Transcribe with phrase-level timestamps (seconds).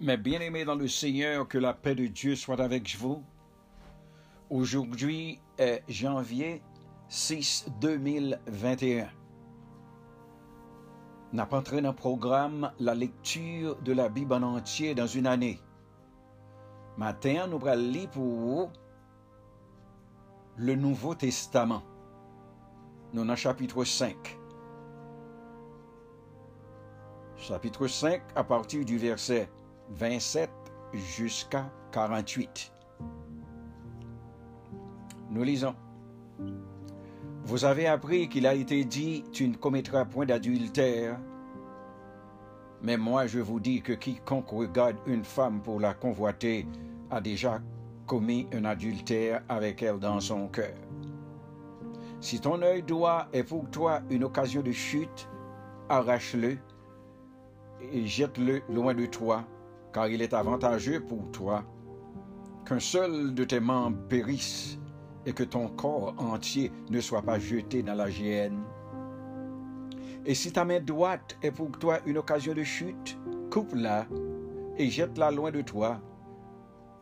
[0.00, 3.20] Mes bien-aimés dans le Seigneur, que la paix de Dieu soit avec vous.
[4.48, 6.62] Aujourd'hui est janvier
[7.08, 9.08] 6 2021.
[11.32, 15.26] N'a pas entré dans le programme la lecture de la Bible en entier dans une
[15.26, 15.60] année.
[16.96, 18.70] Matin, nous allons lire pour
[20.58, 21.82] le Nouveau Testament.
[23.12, 24.38] Nous dans chapitre 5.
[27.36, 29.48] Chapitre 5 à partir du verset
[29.90, 30.50] 27
[30.92, 32.72] jusqu'à 48.
[35.30, 35.74] Nous lisons.
[37.44, 41.18] Vous avez appris qu'il a été dit, tu ne commettras point d'adultère.
[42.82, 46.66] Mais moi je vous dis que quiconque regarde une femme pour la convoiter
[47.10, 47.60] a déjà
[48.06, 50.76] commis un adultère avec elle dans son cœur.
[52.20, 55.28] Si ton œil droit est pour toi une occasion de chute,
[55.88, 56.58] arrache-le
[57.92, 59.44] et jette-le loin de toi
[59.92, 61.64] car il est avantageux pour toi
[62.64, 64.78] qu'un seul de tes membres périsse
[65.24, 68.62] et que ton corps entier ne soit pas jeté dans la géhenne.
[70.26, 73.18] Et si ta main droite est pour toi une occasion de chute,
[73.50, 74.06] coupe-la
[74.76, 76.00] et jette-la loin de toi,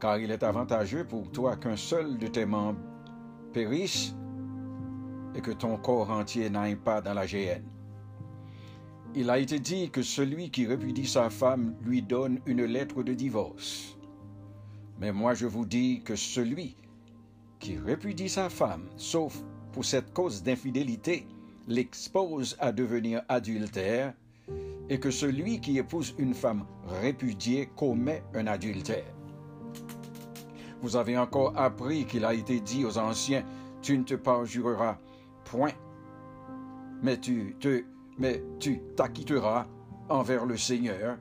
[0.00, 2.80] car il est avantageux pour toi qu'un seul de tes membres
[3.52, 4.14] périsse
[5.34, 7.68] et que ton corps entier n'aille pas dans la géhenne.
[9.14, 13.12] Il a été dit que celui qui répudie sa femme lui donne une lettre de
[13.12, 13.98] divorce.
[14.98, 16.76] Mais moi je vous dis que celui
[17.58, 21.26] qui répudie sa femme, sauf pour cette cause d'infidélité,
[21.68, 24.14] l'expose à devenir adultère,
[24.88, 26.64] et que celui qui épouse une femme
[27.02, 29.14] répudiée commet un adultère.
[30.80, 33.44] Vous avez encore appris qu'il a été dit aux anciens,
[33.82, 34.98] tu ne te parjureras
[35.44, 35.72] point,
[37.02, 37.84] mais tu te
[38.18, 39.66] mais tu t'acquitteras
[40.08, 41.18] envers le Seigneur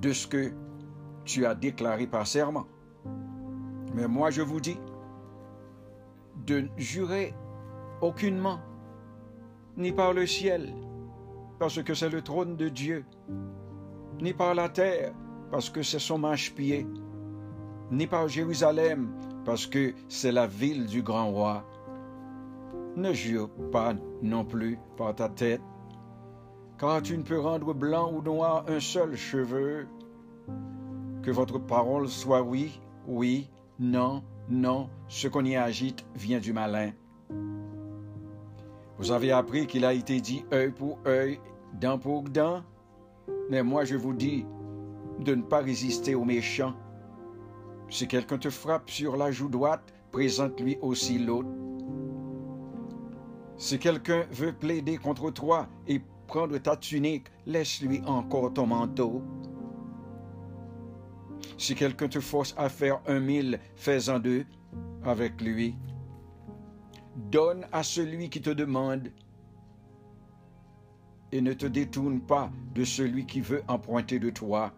[0.00, 0.52] de ce que
[1.24, 2.66] tu as déclaré par serment.
[3.94, 4.78] Mais moi je vous dis
[6.46, 7.34] de jurer
[8.00, 8.60] aucunement,
[9.76, 10.72] ni par le ciel,
[11.58, 13.04] parce que c'est le trône de Dieu,
[14.20, 15.12] ni par la terre,
[15.50, 16.86] parce que c'est son manche-pied,
[17.90, 19.10] ni par Jérusalem,
[19.44, 21.64] parce que c'est la ville du grand roi.
[22.96, 25.62] Ne jure pas non plus par ta tête,
[26.78, 29.86] car tu ne peux rendre blanc ou noir un seul cheveu.
[31.22, 36.92] Que votre parole soit oui, oui, non, non, ce qu'on y agite vient du malin.
[38.96, 41.40] Vous avez appris qu'il a été dit œil pour œil,
[41.74, 42.62] dent pour dent,
[43.50, 44.46] mais moi je vous dis
[45.20, 46.74] de ne pas résister aux méchants.
[47.90, 51.48] Si quelqu'un te frappe sur la joue droite, présente-lui aussi l'autre.
[53.56, 59.22] Si quelqu'un veut plaider contre toi et prendre ta tunique, laisse-lui encore ton manteau.
[61.56, 64.44] Si quelqu'un te force à faire un mille, fais-en deux
[65.04, 65.74] avec lui.
[67.16, 69.10] Donne à celui qui te demande
[71.32, 74.72] et ne te détourne pas de celui qui veut emprunter de toi.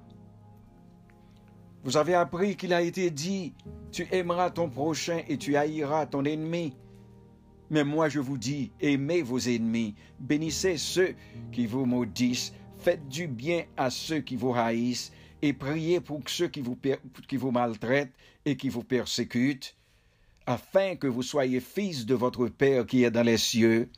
[1.83, 3.55] Vous avez appris qu'il a été dit,
[3.91, 6.77] tu aimeras ton prochain et tu haïras ton ennemi.
[7.71, 11.15] Mais moi je vous dis, aimez vos ennemis, bénissez ceux
[11.53, 16.49] qui vous maudissent, faites du bien à ceux qui vous haïssent, et priez pour ceux
[16.49, 16.77] qui vous,
[17.29, 18.13] qui vous maltraitent
[18.45, 19.77] et qui vous persécutent,
[20.47, 23.89] afin que vous soyez fils de votre Père qui est dans les cieux,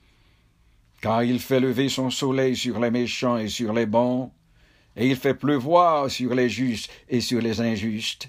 [1.01, 4.31] car il fait lever son soleil sur les méchants et sur les bons,
[4.97, 8.29] et il fait pleuvoir sur les justes et sur les injustes.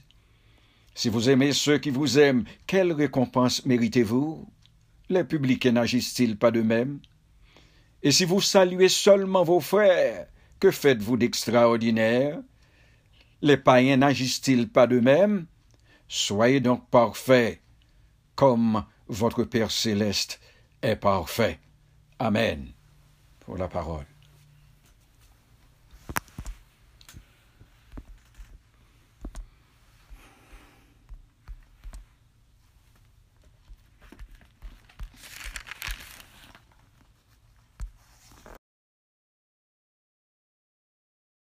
[0.96, 4.48] Si vous aimez ceux qui vous aiment, quelle récompense méritez-vous?
[5.09, 7.00] Les publicains n'agissent-ils pas de même?
[8.02, 10.28] Et si vous saluez seulement vos frères,
[10.59, 12.40] que faites-vous d'extraordinaire?
[13.41, 15.47] Les païens n'agissent-ils pas de même?
[16.08, 17.62] Soyez donc parfaits,
[18.36, 20.40] comme votre Père céleste
[20.81, 21.59] est parfait.
[22.20, 22.70] Amen.
[23.40, 24.06] Pour la parole.